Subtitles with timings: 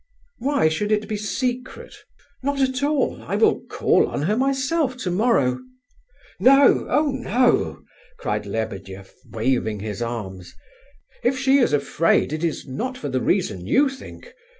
[0.39, 1.93] "Why should it be secret?
[2.41, 5.59] Not at all; I will call on her myself tomorrow."
[6.39, 7.83] "No, oh no!"
[8.17, 10.55] cried Lebedeff, waving his arms;
[11.23, 14.33] "if she is afraid, it is not for the reason you think.